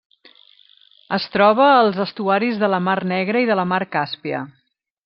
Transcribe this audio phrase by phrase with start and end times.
[1.17, 4.43] Es troba als estuaris de la Mar Negra i de la Mar Càspia.